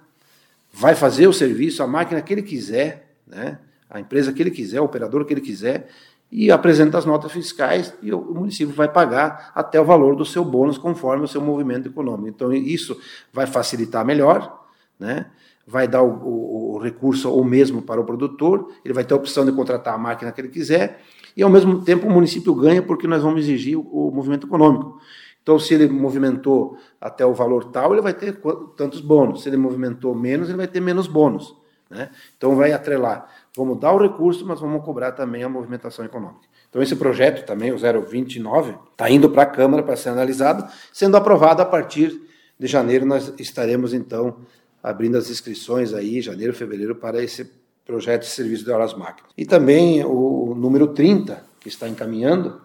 vai 0.70 0.94
fazer 0.94 1.26
o 1.26 1.32
serviço, 1.32 1.82
a 1.82 1.87
máquina 1.87 2.20
que 2.20 2.34
ele 2.34 2.42
quiser, 2.42 3.16
né? 3.26 3.61
a 3.88 3.99
empresa 3.99 4.30
que 4.30 4.42
ele 4.42 4.50
quiser, 4.50 4.80
o 4.82 4.84
operador 4.84 5.25
que 5.25 5.32
ele 5.32 5.40
quiser, 5.40 5.88
e 6.30 6.50
apresenta 6.50 6.99
as 6.99 7.06
notas 7.06 7.32
fiscais 7.32 7.94
e 8.02 8.12
o 8.12 8.20
município 8.20 8.75
vai 8.75 8.88
pagar 8.88 9.52
até 9.54 9.80
o 9.80 9.84
valor 9.84 10.16
do 10.16 10.25
seu 10.25 10.44
bônus 10.44 10.76
conforme 10.76 11.25
o 11.25 11.28
seu 11.28 11.40
movimento 11.40 11.88
econômico. 11.88 12.28
Então, 12.28 12.52
isso 12.52 12.99
vai 13.32 13.46
facilitar 13.46 14.04
melhor, 14.04 14.62
né? 15.02 15.26
vai 15.66 15.87
dar 15.87 16.02
o, 16.02 16.11
o, 16.11 16.75
o 16.75 16.78
recurso 16.78 17.30
ou 17.30 17.44
mesmo 17.44 17.82
para 17.82 18.00
o 18.00 18.04
produtor, 18.04 18.73
ele 18.85 18.94
vai 18.94 19.04
ter 19.04 19.14
a 19.14 19.16
opção 19.16 19.44
de 19.44 19.52
contratar 19.52 19.94
a 19.94 19.99
máquina 19.99 20.32
que 20.32 20.40
ele 20.40 20.49
quiser, 20.49 21.00
e 21.37 21.42
ao 21.42 21.50
mesmo 21.50 21.82
tempo 21.82 22.06
o 22.06 22.11
município 22.11 22.54
ganha 22.54 22.82
porque 22.82 23.06
nós 23.06 23.23
vamos 23.23 23.40
exigir 23.40 23.78
o, 23.78 23.82
o 23.82 24.11
movimento 24.11 24.47
econômico. 24.47 24.99
Então, 25.42 25.59
se 25.59 25.75
ele 25.75 25.88
movimentou 25.88 26.78
até 27.00 27.26
o 27.26 27.35
valor 27.35 27.64
tal, 27.64 27.92
ele 27.92 28.00
vai 28.00 28.14
ter 28.14 28.40
tantos 28.76 29.00
bônus. 29.00 29.42
Se 29.42 29.49
ele 29.49 29.56
movimentou 29.56 30.14
menos, 30.14 30.49
ele 30.49 30.56
vai 30.56 30.68
ter 30.68 30.78
menos 30.78 31.09
bônus. 31.09 31.56
Né? 31.90 32.11
Então, 32.37 32.54
vai 32.54 32.73
atrelar. 32.73 33.28
Vamos 33.56 33.80
dar 33.80 33.92
o 33.92 33.99
recurso, 33.99 34.47
mas 34.47 34.61
vamos 34.61 34.85
cobrar 34.85 35.11
também 35.12 35.42
a 35.42 35.49
movimentação 35.49 36.04
econômica. 36.04 36.47
Então, 36.71 36.80
esse 36.80 36.94
projeto 36.94 37.44
também, 37.44 37.73
o 37.73 37.76
029, 37.76 38.76
está 38.92 39.11
indo 39.11 39.28
para 39.30 39.42
a 39.42 39.47
Câmara 39.47 39.82
para 39.82 39.97
ser 39.97 40.11
analisado, 40.11 40.64
sendo 40.92 41.16
aprovado 41.16 41.61
a 41.61 41.66
partir 41.66 42.23
de 42.56 42.66
janeiro. 42.68 43.04
Nós 43.04 43.35
estaremos, 43.37 43.92
então, 43.92 44.37
abrindo 44.82 45.16
as 45.16 45.30
inscrições 45.30 45.94
aí, 45.94 46.20
janeiro, 46.20 46.52
fevereiro, 46.52 46.94
para 46.94 47.22
esse 47.22 47.50
projeto 47.84 48.22
de 48.22 48.28
serviço 48.28 48.64
de 48.64 48.70
horas 48.70 48.94
máquinas. 48.94 49.30
E 49.36 49.44
também 49.44 50.04
o 50.04 50.54
número 50.56 50.88
30, 50.88 51.44
que 51.60 51.68
está 51.68 51.88
encaminhando, 51.88 52.60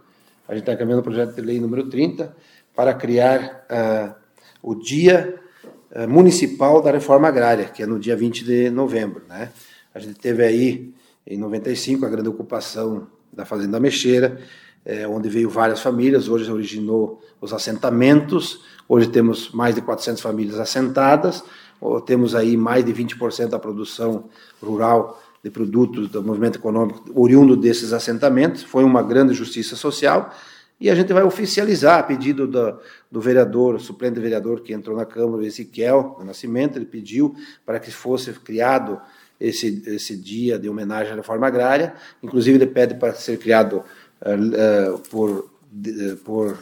a 0.47 0.53
gente 0.53 0.63
está 0.63 0.73
encaminhando 0.73 1.01
o 1.01 1.03
projeto 1.03 1.35
de 1.35 1.41
lei 1.41 1.59
número 1.59 1.89
30, 1.89 2.35
para 2.75 2.93
criar 2.93 3.65
uh, 3.69 4.15
o 4.61 4.75
Dia 4.75 5.39
uh, 5.91 6.07
Municipal 6.07 6.81
da 6.81 6.91
Reforma 6.91 7.27
Agrária, 7.27 7.65
que 7.65 7.83
é 7.83 7.85
no 7.85 7.99
dia 7.99 8.15
20 8.15 8.43
de 8.43 8.69
novembro. 8.69 9.23
Né? 9.27 9.51
A 9.93 9.99
gente 9.99 10.19
teve 10.19 10.43
aí, 10.43 10.93
em 11.25 11.37
95, 11.37 12.05
a 12.05 12.09
grande 12.09 12.29
ocupação 12.29 13.07
da 13.33 13.45
Fazenda 13.45 13.79
Mexeira, 13.79 14.39
é, 14.85 15.05
onde 15.05 15.27
veio 15.27 15.49
várias 15.49 15.81
famílias, 15.81 16.29
hoje 16.29 16.49
originou 16.49 17.21
os 17.41 17.51
assentamentos, 17.51 18.61
hoje 18.87 19.09
temos 19.09 19.51
mais 19.51 19.75
de 19.75 19.81
400 19.81 20.21
famílias 20.21 20.57
assentadas, 20.59 21.43
temos 22.05 22.35
aí 22.35 22.57
mais 22.57 22.83
de 22.83 22.93
20% 22.93 23.47
da 23.49 23.59
produção 23.59 24.25
rural 24.61 25.21
de 25.43 25.49
produtos 25.49 26.09
do 26.09 26.23
movimento 26.23 26.57
econômico 26.57 27.03
oriundo 27.13 27.55
desses 27.55 27.93
assentamentos, 27.93 28.63
foi 28.63 28.83
uma 28.83 29.03
grande 29.03 29.33
justiça 29.33 29.75
social, 29.75 30.31
e 30.79 30.89
a 30.89 30.95
gente 30.95 31.11
vai 31.11 31.23
oficializar 31.23 31.99
a 31.99 32.03
pedido 32.03 32.47
do, 32.47 32.79
do 33.11 33.19
vereador, 33.19 33.79
suplente 33.79 34.19
vereador 34.19 34.61
que 34.61 34.73
entrou 34.73 34.95
na 34.95 35.05
Câmara, 35.05 35.45
Ezequiel 35.45 36.19
Nascimento, 36.23 36.77
ele 36.77 36.85
pediu 36.85 37.35
para 37.65 37.79
que 37.79 37.91
fosse 37.91 38.31
criado 38.33 38.99
esse, 39.39 39.83
esse 39.87 40.15
dia 40.15 40.59
de 40.59 40.69
homenagem 40.69 41.13
à 41.13 41.15
reforma 41.15 41.47
agrária, 41.47 41.93
inclusive 42.21 42.57
ele 42.57 42.67
pede 42.67 42.95
para 42.95 43.13
ser 43.13 43.37
criado 43.37 43.83
uh, 44.21 44.95
uh, 44.95 44.99
por, 45.09 45.29
uh, 45.29 46.15
por 46.23 46.57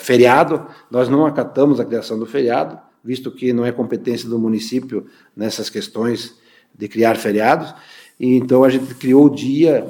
feriado, 0.00 0.66
nós 0.90 1.08
não 1.08 1.24
acatamos 1.24 1.78
a 1.78 1.84
criação 1.84 2.18
do 2.18 2.26
feriado, 2.26 2.76
visto 3.08 3.30
que 3.30 3.54
não 3.54 3.64
é 3.64 3.72
competência 3.72 4.28
do 4.28 4.38
município 4.38 5.06
nessas 5.34 5.70
questões 5.70 6.34
de 6.74 6.86
criar 6.88 7.16
feriados, 7.16 7.74
e 8.20 8.36
então 8.36 8.64
a 8.64 8.68
gente 8.68 8.94
criou 8.96 9.24
o 9.24 9.30
dia 9.30 9.82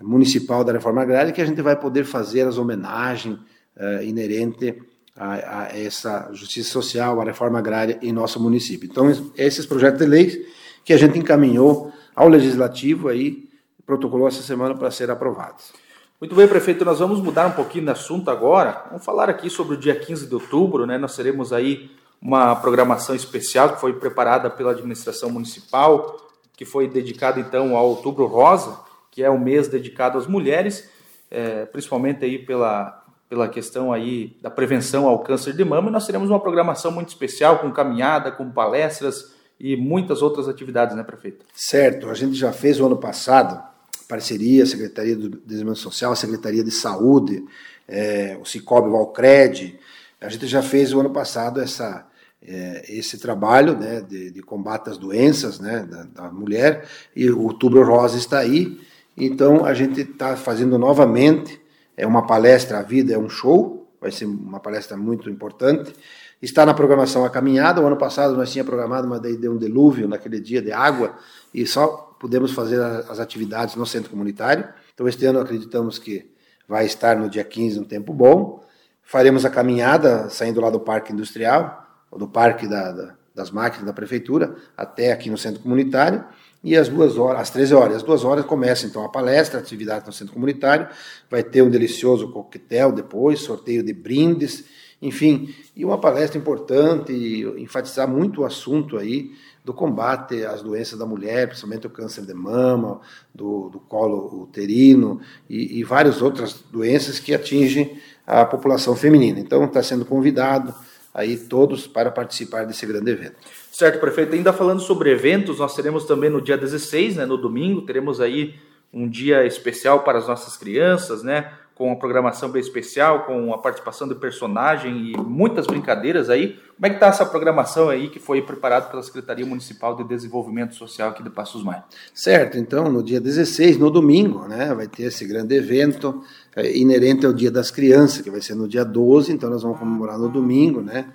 municipal 0.00 0.62
da 0.62 0.72
reforma 0.72 1.02
agrária 1.02 1.32
que 1.32 1.40
a 1.40 1.44
gente 1.44 1.60
vai 1.60 1.74
poder 1.74 2.04
fazer 2.04 2.42
as 2.42 2.56
homenagens 2.56 3.36
uh, 3.76 4.02
inerentes 4.04 4.74
a, 5.16 5.62
a, 5.62 5.76
essa 5.76 6.30
justiça 6.32 6.70
social, 6.70 7.20
a 7.20 7.24
reforma 7.24 7.58
agrária 7.58 7.98
em 8.00 8.12
nosso 8.12 8.40
município. 8.40 8.88
Então, 8.88 9.10
esses 9.36 9.66
projetos 9.66 9.98
de 9.98 10.06
leis 10.06 10.38
que 10.84 10.92
a 10.92 10.96
gente 10.96 11.18
encaminhou 11.18 11.92
ao 12.14 12.28
legislativo 12.28 13.08
aí, 13.08 13.48
protocolou 13.84 14.28
essa 14.28 14.42
semana 14.42 14.76
para 14.76 14.92
ser 14.92 15.10
aprovados. 15.10 15.72
Muito 16.20 16.34
bem, 16.34 16.48
prefeito, 16.48 16.84
nós 16.84 16.98
vamos 16.98 17.20
mudar 17.20 17.46
um 17.46 17.52
pouquinho 17.52 17.84
de 17.84 17.92
assunto 17.92 18.28
agora. 18.28 18.82
Vamos 18.88 19.04
falar 19.04 19.30
aqui 19.30 19.48
sobre 19.48 19.76
o 19.76 19.78
dia 19.78 19.94
15 19.94 20.26
de 20.26 20.34
outubro, 20.34 20.84
né? 20.84 20.98
Nós 20.98 21.14
teremos 21.14 21.52
aí 21.52 21.92
uma 22.20 22.56
programação 22.56 23.14
especial 23.14 23.74
que 23.74 23.80
foi 23.80 23.92
preparada 23.92 24.50
pela 24.50 24.72
administração 24.72 25.30
municipal, 25.30 26.16
que 26.56 26.64
foi 26.64 26.88
dedicada 26.88 27.38
então 27.38 27.76
ao 27.76 27.86
Outubro 27.90 28.26
Rosa, 28.26 28.80
que 29.12 29.22
é 29.22 29.30
o 29.30 29.38
mês 29.38 29.68
dedicado 29.68 30.18
às 30.18 30.26
mulheres, 30.26 30.90
é, 31.30 31.66
principalmente 31.66 32.24
aí 32.24 32.36
pela, 32.36 33.00
pela 33.28 33.46
questão 33.46 33.92
aí 33.92 34.36
da 34.42 34.50
prevenção 34.50 35.06
ao 35.06 35.20
câncer 35.20 35.52
de 35.52 35.64
mama, 35.64 35.88
e 35.88 35.92
nós 35.92 36.04
teremos 36.04 36.30
uma 36.30 36.40
programação 36.40 36.90
muito 36.90 37.10
especial, 37.10 37.60
com 37.60 37.70
caminhada, 37.70 38.32
com 38.32 38.50
palestras 38.50 39.36
e 39.60 39.76
muitas 39.76 40.20
outras 40.20 40.48
atividades, 40.48 40.96
né, 40.96 41.04
prefeito? 41.04 41.46
Certo, 41.54 42.10
a 42.10 42.14
gente 42.14 42.34
já 42.34 42.52
fez 42.52 42.80
o 42.80 42.86
ano 42.86 42.96
passado, 42.96 43.67
parceria, 44.08 44.64
Secretaria 44.64 45.14
do 45.14 45.28
Desenvolvimento 45.28 45.78
Social, 45.78 46.16
Secretaria 46.16 46.64
de 46.64 46.70
Saúde, 46.70 47.44
é, 47.86 48.38
o 48.40 48.44
Cicobi 48.46 48.90
Valcred, 48.90 49.78
a 50.20 50.28
gente 50.28 50.46
já 50.46 50.62
fez 50.62 50.92
o 50.92 51.00
ano 51.00 51.10
passado 51.10 51.60
essa, 51.60 52.06
é, 52.42 52.84
esse 52.88 53.18
trabalho 53.18 53.78
né, 53.78 54.00
de, 54.00 54.30
de, 54.30 54.42
combate 54.42 54.88
às 54.88 54.96
doenças 54.96 55.60
né, 55.60 55.86
da, 55.88 56.02
da 56.04 56.32
mulher, 56.32 56.88
e 57.14 57.30
o 57.30 57.42
Outubro 57.42 57.84
Rosa 57.84 58.16
está 58.16 58.38
aí, 58.38 58.80
então 59.16 59.64
a 59.64 59.74
gente 59.74 60.00
está 60.00 60.36
fazendo 60.36 60.78
novamente, 60.78 61.60
é 61.96 62.06
uma 62.06 62.26
palestra, 62.26 62.78
a 62.78 62.82
vida 62.82 63.12
é 63.12 63.18
um 63.18 63.28
show, 63.28 63.86
vai 64.00 64.10
ser 64.10 64.24
uma 64.24 64.60
palestra 64.60 64.96
muito 64.96 65.28
importante. 65.28 65.92
Está 66.40 66.64
na 66.64 66.72
programação 66.72 67.24
a 67.24 67.30
caminhada, 67.30 67.80
o 67.80 67.86
ano 67.86 67.96
passado 67.96 68.36
nós 68.36 68.52
tínhamos 68.52 68.70
programado, 68.70 69.08
mas 69.08 69.20
daí 69.20 69.36
deu 69.36 69.52
um 69.52 69.58
dilúvio 69.58 70.06
naquele 70.06 70.38
dia 70.38 70.62
de 70.62 70.70
água 70.70 71.16
e 71.52 71.66
só 71.66 72.07
pudemos 72.18 72.52
fazer 72.52 72.80
as 72.80 73.18
atividades 73.18 73.74
no 73.74 73.86
centro 73.86 74.10
comunitário. 74.10 74.68
Então 74.94 75.06
este 75.08 75.24
ano 75.26 75.40
acreditamos 75.40 75.98
que 75.98 76.30
vai 76.66 76.84
estar 76.84 77.16
no 77.16 77.28
dia 77.28 77.44
15 77.44 77.80
um 77.80 77.84
tempo 77.84 78.12
bom. 78.12 78.64
Faremos 79.02 79.44
a 79.44 79.50
caminhada 79.50 80.28
saindo 80.28 80.60
lá 80.60 80.70
do 80.70 80.80
Parque 80.80 81.12
Industrial, 81.12 81.86
ou 82.10 82.18
do 82.18 82.28
Parque 82.28 82.66
da, 82.66 82.92
da, 82.92 83.14
das 83.34 83.50
Máquinas 83.50 83.86
da 83.86 83.92
Prefeitura, 83.92 84.56
até 84.76 85.12
aqui 85.12 85.30
no 85.30 85.38
centro 85.38 85.62
comunitário 85.62 86.24
e 86.62 86.76
às 86.76 86.88
duas 86.88 87.16
horas, 87.16 87.42
às 87.42 87.50
13 87.50 87.74
horas, 87.74 87.96
às 87.96 88.02
duas 88.02 88.24
horas 88.24 88.44
começa 88.44 88.86
então 88.86 89.04
a 89.04 89.08
palestra, 89.08 89.58
a 89.58 89.62
atividade 89.62 90.06
no 90.06 90.12
centro 90.12 90.34
comunitário, 90.34 90.88
vai 91.30 91.42
ter 91.42 91.62
um 91.62 91.70
delicioso 91.70 92.32
coquetel 92.32 92.90
depois, 92.90 93.40
sorteio 93.40 93.82
de 93.82 93.92
brindes, 93.92 94.64
enfim, 95.00 95.54
e 95.76 95.84
uma 95.84 95.98
palestra 95.98 96.38
importante, 96.38 97.12
enfatizar 97.56 98.08
muito 98.08 98.40
o 98.40 98.44
assunto 98.44 98.96
aí 98.96 99.30
do 99.64 99.72
combate 99.72 100.44
às 100.44 100.62
doenças 100.62 100.98
da 100.98 101.06
mulher, 101.06 101.46
principalmente 101.46 101.86
o 101.86 101.90
câncer 101.90 102.24
de 102.24 102.34
mama, 102.34 103.00
do, 103.34 103.68
do 103.68 103.78
colo 103.78 104.42
uterino 104.42 105.20
e, 105.48 105.78
e 105.78 105.84
várias 105.84 106.20
outras 106.22 106.64
doenças 106.72 107.20
que 107.20 107.34
atingem 107.34 107.98
a 108.26 108.44
população 108.44 108.96
feminina. 108.96 109.38
Então 109.38 109.64
está 109.64 109.82
sendo 109.82 110.04
convidado 110.04 110.74
aí 111.14 111.36
todos 111.36 111.86
para 111.86 112.10
participar 112.10 112.64
desse 112.64 112.86
grande 112.86 113.10
evento. 113.10 113.36
Certo, 113.70 114.00
prefeito. 114.00 114.34
Ainda 114.34 114.52
falando 114.52 114.80
sobre 114.80 115.10
eventos, 115.10 115.58
nós 115.58 115.74
teremos 115.74 116.04
também 116.04 116.30
no 116.30 116.40
dia 116.40 116.56
16, 116.56 117.16
né, 117.16 117.26
no 117.26 117.36
domingo, 117.36 117.82
teremos 117.82 118.20
aí 118.20 118.54
um 118.92 119.08
dia 119.08 119.44
especial 119.46 120.02
para 120.02 120.18
as 120.18 120.26
nossas 120.26 120.56
crianças, 120.56 121.22
né, 121.22 121.52
com 121.78 121.86
uma 121.86 121.96
programação 121.96 122.50
bem 122.50 122.60
especial, 122.60 123.24
com 123.24 123.54
a 123.54 123.58
participação 123.58 124.08
de 124.08 124.16
personagem 124.16 125.12
e 125.12 125.16
muitas 125.16 125.64
brincadeiras 125.64 126.28
aí. 126.28 126.58
Como 126.74 126.86
é 126.86 126.90
que 126.90 126.96
está 126.96 127.06
essa 127.06 127.24
programação 127.24 127.88
aí 127.88 128.08
que 128.08 128.18
foi 128.18 128.42
preparada 128.42 128.86
pela 128.86 129.00
Secretaria 129.00 129.46
Municipal 129.46 129.94
de 129.94 130.02
Desenvolvimento 130.02 130.74
Social 130.74 131.10
aqui 131.10 131.22
de 131.22 131.30
Passos 131.30 131.62
Maia? 131.62 131.84
Certo, 132.12 132.58
então 132.58 132.90
no 132.90 133.00
dia 133.00 133.20
16, 133.20 133.78
no 133.78 133.92
domingo, 133.92 134.48
né, 134.48 134.74
vai 134.74 134.88
ter 134.88 135.04
esse 135.04 135.24
grande 135.24 135.54
evento 135.54 136.20
é, 136.56 136.76
inerente 136.76 137.24
ao 137.24 137.32
Dia 137.32 137.50
das 137.50 137.70
Crianças, 137.70 138.22
que 138.22 138.30
vai 138.30 138.40
ser 138.40 138.56
no 138.56 138.66
dia 138.66 138.84
12, 138.84 139.32
então 139.32 139.48
nós 139.48 139.62
vamos 139.62 139.78
comemorar 139.78 140.18
no 140.18 140.28
domingo, 140.28 140.82
né, 140.82 141.06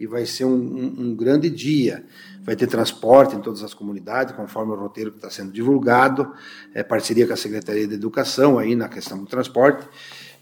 e 0.00 0.06
vai 0.06 0.24
ser 0.24 0.46
um, 0.46 0.54
um, 0.54 0.94
um, 0.98 1.14
grande 1.14 1.50
dia. 1.50 2.06
Vai 2.42 2.56
ter 2.56 2.66
transporte 2.66 3.36
em 3.36 3.40
todas 3.40 3.62
as 3.62 3.74
comunidades, 3.74 4.34
conforme 4.34 4.72
o 4.72 4.74
roteiro 4.74 5.10
que 5.10 5.18
está 5.18 5.28
sendo 5.28 5.52
divulgado, 5.52 6.32
é, 6.74 6.82
parceria 6.82 7.26
com 7.26 7.34
a 7.34 7.36
Secretaria 7.36 7.86
de 7.86 7.94
Educação 7.94 8.58
aí 8.58 8.74
na 8.74 8.88
questão 8.88 9.18
do 9.18 9.26
transporte, 9.26 9.86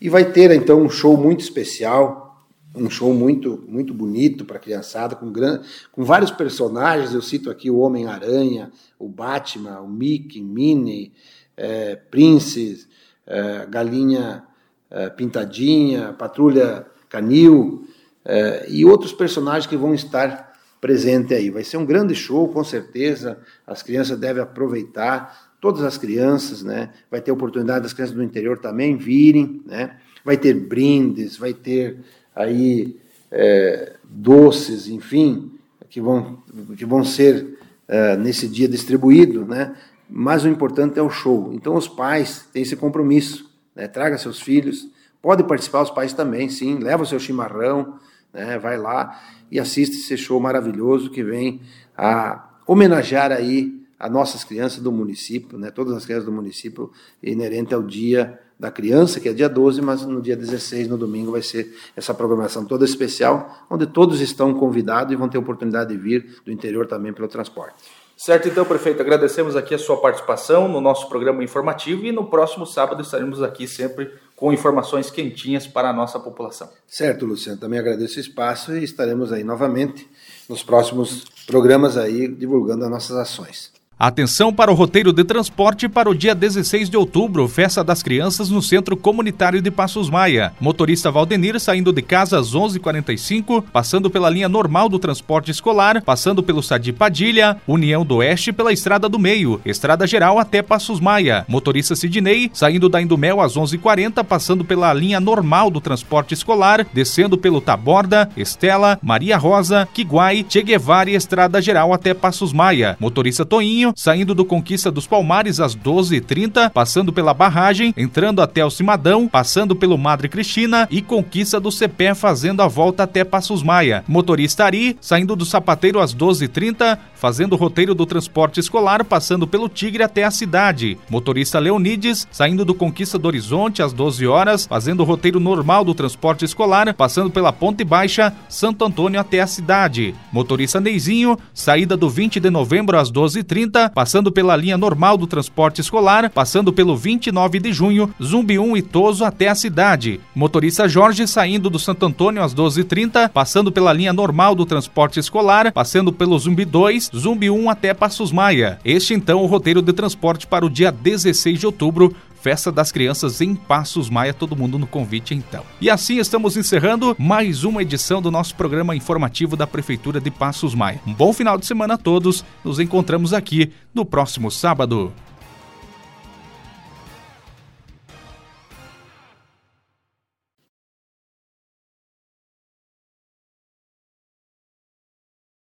e 0.01 0.09
vai 0.09 0.31
ter 0.31 0.53
então 0.53 0.81
um 0.81 0.89
show 0.89 1.17
muito 1.17 1.41
especial, 1.41 2.47
um 2.73 2.89
show 2.89 3.13
muito 3.13 3.65
muito 3.67 3.93
bonito 3.93 4.45
para 4.45 4.61
criançada, 4.61 5.17
com, 5.17 5.33
gran... 5.33 5.61
com 5.91 6.05
vários 6.05 6.31
personagens, 6.31 7.13
eu 7.13 7.21
cito 7.21 7.51
aqui 7.51 7.69
o 7.69 7.79
Homem-Aranha, 7.79 8.71
o 8.97 9.09
Batman, 9.09 9.81
o 9.81 9.89
Mickey, 9.89 10.41
Minnie, 10.41 11.13
é, 11.57 11.97
Prince, 11.97 12.87
é, 13.27 13.67
Galinha 13.67 14.45
é, 14.89 15.11
Pintadinha, 15.11 16.13
Patrulha 16.13 16.87
Canil, 17.09 17.88
é, 18.29 18.67
e 18.69 18.85
outros 18.85 19.13
personagens 19.13 19.67
que 19.67 19.77
vão 19.77 19.93
estar 19.95 20.53
presentes 20.81 21.37
aí. 21.37 21.51
Vai 21.51 21.65
ser 21.65 21.79
um 21.79 21.85
grande 21.85 22.15
show, 22.15 22.47
com 22.49 22.63
certeza. 22.63 23.39
As 23.67 23.83
crianças 23.83 24.19
devem 24.19 24.43
aproveitar, 24.43 25.57
todas 25.61 25.83
as 25.83 25.99
crianças, 25.99 26.63
né? 26.63 26.91
Vai 27.11 27.21
ter 27.21 27.33
oportunidade 27.33 27.83
das 27.83 27.93
crianças 27.93 28.15
do 28.15 28.23
interior 28.23 28.59
também 28.59 28.97
virem, 28.97 29.61
né? 29.67 29.97
vai 30.29 30.37
ter 30.37 30.53
brindes, 30.53 31.39
vai 31.39 31.55
ter 31.55 31.99
aí 32.37 32.97
é, 33.31 33.95
doces, 34.05 34.87
enfim, 34.87 35.51
que 35.89 36.03
vão, 36.03 36.43
que 36.77 36.85
vão 36.85 37.03
ser 37.03 37.59
é, 37.89 38.15
nesse 38.15 38.47
dia 38.47 38.69
distribuídos, 38.69 39.49
né? 39.49 39.75
Mas 40.07 40.45
o 40.45 40.49
importante 40.49 40.99
é 40.99 41.03
o 41.03 41.09
show. 41.09 41.51
Então 41.55 41.75
os 41.75 41.89
pais 41.89 42.47
têm 42.53 42.61
esse 42.61 42.77
compromisso, 42.77 43.51
né? 43.75 43.89
Traga 43.89 44.19
seus 44.19 44.39
filhos, 44.39 44.87
pode 45.23 45.43
participar 45.45 45.81
os 45.81 45.91
pais 45.91 46.13
também, 46.13 46.51
sim, 46.51 46.79
leva 46.79 47.05
o 47.05 47.07
seu 47.07 47.19
chimarrão, 47.19 47.99
né? 48.33 48.59
Vai 48.59 48.77
lá 48.77 49.21
e 49.51 49.59
assiste 49.59 49.97
esse 49.97 50.17
show 50.17 50.39
maravilhoso 50.41 51.11
que 51.11 51.23
vem 51.23 51.61
a 51.97 52.49
homenagear 52.67 53.33
aí 53.33 53.79
as 53.99 54.11
nossas 54.11 54.45
crianças 54.45 54.81
do 54.81 54.93
município, 54.93 55.59
né? 55.59 55.71
Todas 55.71 55.95
as 55.95 56.05
crianças 56.05 56.27
do 56.27 56.33
município 56.33 56.93
inerente 57.23 57.75
ao 57.75 57.83
dia 57.83 58.39
da 58.59 58.71
criança, 58.71 59.21
que 59.21 59.29
é 59.29 59.33
dia 59.33 59.49
12, 59.49 59.81
mas 59.81 60.05
no 60.05 60.21
dia 60.21 60.37
16, 60.37 60.89
no 60.89 60.99
domingo, 60.99 61.33
vai 61.33 61.43
ser 61.43 61.77
essa 61.97 62.13
programação 62.13 62.65
toda 62.65 62.85
especial, 62.85 63.67
onde 63.71 63.87
todos 63.87 64.21
estão 64.21 64.53
convidados 64.53 65.13
e 65.13 65.17
vão 65.17 65.29
ter 65.29 65.39
oportunidade 65.39 65.91
de 65.91 65.97
vir 65.97 66.41
do 66.45 66.51
interior 66.51 66.87
também 66.87 67.13
pelo 67.13 67.29
transporte. 67.29 68.08
Certo, 68.19 68.49
então, 68.49 68.65
prefeito, 68.65 69.01
agradecemos 69.01 69.55
aqui 69.55 69.73
a 69.77 69.79
sua 69.79 70.01
participação 70.01 70.67
no 70.67 70.81
nosso 70.81 71.09
programa 71.09 71.45
informativo 71.45 72.05
e 72.05 72.11
no 72.11 72.25
próximo 72.25 72.67
sábado 72.67 73.01
estaremos 73.01 73.41
aqui 73.41 73.69
sempre 73.69 74.13
com 74.35 74.53
informações 74.53 75.09
quentinhas 75.09 75.69
para 75.69 75.91
a 75.91 75.93
nossa 75.93 76.19
população. 76.19 76.69
Certo, 76.85 77.25
Luciano, 77.25 77.61
também 77.61 77.79
agradeço 77.79 78.17
o 78.17 78.21
espaço 78.21 78.77
e 78.77 78.83
estaremos 78.83 79.33
aí 79.33 79.45
novamente 79.45 80.11
nos 80.49 80.65
próximos 80.65 81.27
programas 81.47 81.97
aí 81.97 82.27
divulgando 82.27 82.85
as 82.85 82.91
nossas 82.91 83.17
ações. 83.17 83.78
Atenção 84.01 84.53
para 84.53 84.71
o 84.71 84.75
roteiro 84.75 85.13
de 85.13 85.25
transporte 85.25 85.89
para 85.89 86.09
o 86.09 86.15
dia 86.15 86.33
16 86.33 86.89
de 86.89 86.97
outubro, 86.97 87.49
festa 87.49 87.83
das 87.83 88.01
crianças 88.01 88.49
no 88.49 88.63
Centro 88.63 88.97
Comunitário 88.97 89.61
de 89.61 89.73
Passos 89.73 90.09
Maia. 90.09 90.53
Motorista 90.61 91.11
Valdenir 91.11 91.59
saindo 91.59 91.93
de 91.93 92.01
casa 92.01 92.39
às 92.39 92.55
11h45, 92.55 93.65
passando 93.73 94.09
pela 94.09 94.31
linha 94.31 94.49
normal 94.49 94.89
do 94.89 95.01
transporte 95.01 95.51
escolar, 95.51 96.01
passando 96.03 96.45
pelo 96.45 96.63
Sadi 96.63 96.93
Padilha, 96.93 97.57
União 97.67 98.07
do 98.07 98.19
Oeste 98.19 98.53
pela 98.53 98.73
Estrada 98.73 99.09
do 99.09 99.19
Meio, 99.19 99.61
Estrada 99.65 100.07
Geral 100.07 100.39
até 100.39 100.63
Passos 100.63 101.01
Maia. 101.01 101.45
Motorista 101.49 101.97
Sidney 101.97 102.53
saindo 102.55 102.89
da 102.89 103.03
Indumel 103.03 103.41
às 103.41 103.57
11h40, 103.57 104.23
passando 104.23 104.65
pela 104.65 104.95
linha 104.95 105.19
normal 105.19 105.73
do 105.73 105.81
transporte 105.81 106.35
escolar, 106.35 106.87
descendo 106.93 107.37
pelo 107.37 107.61
Taborda, 107.61 108.31
Estela, 108.37 108.97
Maria 109.03 109.37
Rosa, 109.37 109.89
Quiguai, 109.93 110.47
Che 110.49 110.63
Guevara 110.63 111.11
e 111.11 111.17
Estrada 111.17 111.61
Geral 111.61 111.93
até 111.93 112.15
Passos 112.15 112.53
Maia. 112.53 112.97
Motorista 113.01 113.45
Toinho 113.45 113.88
saindo 113.97 114.35
do 114.35 114.45
Conquista 114.45 114.91
dos 114.91 115.07
Palmares 115.07 115.61
às 115.61 115.77
12h30, 115.77 116.71
passando 116.71 117.13
pela 117.13 117.35
barragem, 117.35 117.93
entrando 117.97 118.43
até 118.43 118.65
o 118.65 118.71
Cimadão, 118.71 119.29
passando 119.29 119.75
pelo 119.75 119.99
Madre 119.99 120.29
Cristina 120.29 120.89
e 120.91 121.03
Conquista 121.03 121.61
do 121.61 121.71
Cepé, 121.71 122.15
fazendo 122.15 122.63
a 122.63 122.69
volta 122.69 123.03
até 123.03 123.25
Passos 123.25 123.63
Maia. 123.63 124.05
Motorista 124.09 124.65
Ari, 124.65 124.97
saindo 125.01 125.35
do 125.35 125.45
Sapateiro 125.45 126.01
às 126.01 126.15
12h30, 126.15 126.99
fazendo 127.15 127.55
o 127.55 127.57
roteiro 127.57 127.95
do 127.95 128.07
transporte 128.07 128.61
escolar, 128.61 129.05
passando 129.05 129.47
pelo 129.47 129.69
Tigre 129.69 130.03
até 130.03 130.25
a 130.25 130.31
cidade. 130.31 130.97
Motorista 131.11 131.59
Leonides, 131.59 132.27
saindo 132.31 132.65
do 132.65 132.75
Conquista 132.75 133.19
do 133.19 133.27
Horizonte 133.27 133.83
às 133.83 133.93
12 133.93 134.27
horas, 134.27 134.67
fazendo 134.67 135.01
o 135.01 135.05
roteiro 135.05 135.41
normal 135.41 135.85
do 135.85 135.95
transporte 135.95 136.45
escolar, 136.45 136.95
passando 136.95 137.31
pela 137.31 137.53
Ponte 137.53 137.85
Baixa, 137.85 138.33
Santo 138.49 138.85
Antônio 138.85 139.21
até 139.21 139.41
a 139.41 139.47
cidade. 139.47 140.15
Motorista 140.33 140.81
Neizinho, 140.81 141.37
saída 141.53 141.97
do 141.97 142.09
20 142.09 142.39
de 142.41 142.51
novembro 142.51 142.99
às 142.99 143.11
12h30, 143.11 143.78
passando 143.95 144.33
pela 144.33 144.57
linha 144.57 144.79
normal 144.79 145.19
do 145.19 145.27
transporte 145.27 145.81
escolar, 145.81 146.31
passando 146.31 146.73
pelo 146.73 146.97
29 146.97 147.61
de 147.61 147.73
junho, 147.73 148.13
Zumbi 148.23 148.59
1 148.59 148.77
e 148.77 148.83
Toso 148.83 149.25
até 149.25 149.49
a 149.49 149.55
cidade. 149.55 150.21
Motorista 150.35 150.89
Jorge 150.89 151.27
saindo 151.27 151.69
do 151.69 151.79
Santo 151.79 152.07
Antônio 152.07 152.43
às 152.43 152.55
12h30, 152.55 153.29
passando 153.29 153.71
pela 153.71 153.93
linha 153.93 154.13
normal 154.13 154.55
do 154.55 154.65
transporte 154.65 155.21
escolar, 155.21 155.71
passando 155.73 156.13
pelo 156.13 156.39
Zumbi 156.39 156.65
2, 156.65 157.11
Zumbi 157.15 157.51
1 157.51 157.69
até 157.69 157.93
Passos 157.93 158.33
Maia. 158.33 158.79
Este 158.85 159.13
então 159.13 159.43
o 159.43 159.47
roteiro 159.47 159.83
de 159.83 159.93
transporte 159.93 160.47
para 160.47 160.65
o 160.65 160.71
dia 160.71 160.91
16 160.91 161.61
de 161.61 161.67
outubro, 161.67 162.15
Festa 162.49 162.73
das 162.73 162.91
Crianças 162.91 163.43
em 163.43 163.55
Passos 163.55 164.09
Maia, 164.09 164.33
todo 164.33 164.57
mundo 164.57 164.79
no 164.79 164.87
convite 164.87 165.35
então. 165.35 165.63
E 165.83 165.91
assim 165.91 166.17
estamos 166.17 166.57
encerrando 166.57 167.15
mais 167.19 167.63
uma 167.63 167.83
edição 167.83 168.23
do 168.23 168.31
nosso 168.31 168.55
programa 168.55 168.97
informativo 168.97 169.55
da 169.55 169.67
Prefeitura 169.67 170.19
de 170.19 170.31
Passos 170.31 170.75
Maia. 170.75 170.99
Um 171.07 171.13
bom 171.13 171.31
final 171.35 171.59
de 171.59 171.67
semana 171.67 171.93
a 171.93 171.99
todos, 171.99 172.43
nos 172.65 172.81
encontramos 172.81 173.35
aqui 173.35 173.71
no 173.95 174.03
próximo 174.03 174.51
sábado. 174.51 175.13